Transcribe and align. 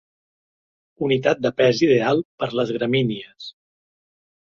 Unitat 1.09 1.45
de 1.47 1.53
pes 1.63 1.83
ideal 1.89 2.25
per 2.41 2.51
a 2.51 2.59
les 2.63 2.75
gramínies. 2.81 3.55